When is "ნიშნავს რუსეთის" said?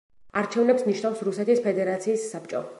0.87-1.63